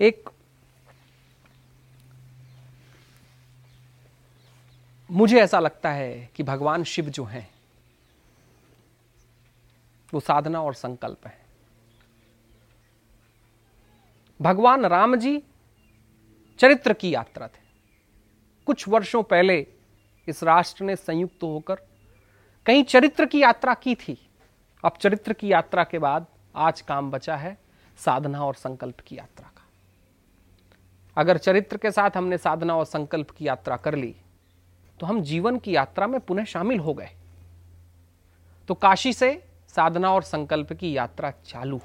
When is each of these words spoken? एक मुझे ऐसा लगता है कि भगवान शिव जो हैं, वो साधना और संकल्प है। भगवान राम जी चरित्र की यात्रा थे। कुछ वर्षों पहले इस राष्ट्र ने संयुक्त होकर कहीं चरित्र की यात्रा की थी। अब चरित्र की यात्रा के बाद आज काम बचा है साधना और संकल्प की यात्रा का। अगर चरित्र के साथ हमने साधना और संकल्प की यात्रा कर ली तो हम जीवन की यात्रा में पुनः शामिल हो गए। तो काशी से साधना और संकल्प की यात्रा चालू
एक 0.00 0.30
मुझे 5.10 5.40
ऐसा 5.40 5.60
लगता 5.60 5.90
है 5.90 6.30
कि 6.34 6.42
भगवान 6.42 6.84
शिव 6.84 7.08
जो 7.10 7.24
हैं, 7.24 7.50
वो 10.14 10.20
साधना 10.20 10.62
और 10.62 10.74
संकल्प 10.74 11.26
है। 11.26 11.40
भगवान 14.42 14.86
राम 14.86 15.16
जी 15.16 15.42
चरित्र 16.58 16.92
की 16.92 17.14
यात्रा 17.14 17.46
थे। 17.48 17.62
कुछ 18.66 18.88
वर्षों 18.88 19.22
पहले 19.22 19.66
इस 20.28 20.42
राष्ट्र 20.42 20.84
ने 20.84 20.96
संयुक्त 20.96 21.42
होकर 21.42 21.74
कहीं 22.66 22.84
चरित्र 22.84 23.26
की 23.26 23.42
यात्रा 23.42 23.74
की 23.74 23.94
थी। 23.94 24.30
अब 24.84 24.96
चरित्र 25.00 25.32
की 25.32 25.52
यात्रा 25.52 25.84
के 25.84 25.98
बाद 25.98 26.26
आज 26.56 26.80
काम 26.80 27.10
बचा 27.10 27.36
है 27.36 27.58
साधना 27.98 28.44
और 28.44 28.54
संकल्प 28.54 29.00
की 29.00 29.16
यात्रा 29.18 29.48
का। 29.48 29.59
अगर 31.20 31.38
चरित्र 31.38 31.76
के 31.76 31.90
साथ 31.90 32.16
हमने 32.16 32.38
साधना 32.38 32.76
और 32.76 32.84
संकल्प 32.84 33.30
की 33.30 33.46
यात्रा 33.46 33.76
कर 33.76 33.94
ली 33.94 34.14
तो 35.00 35.06
हम 35.06 35.20
जीवन 35.22 35.58
की 35.58 35.74
यात्रा 35.74 36.06
में 36.06 36.18
पुनः 36.20 36.44
शामिल 36.44 36.78
हो 36.78 36.94
गए। 36.94 37.08
तो 38.68 38.74
काशी 38.74 39.12
से 39.12 39.30
साधना 39.68 40.12
और 40.12 40.22
संकल्प 40.22 40.72
की 40.72 40.96
यात्रा 40.96 41.30
चालू 41.46 41.80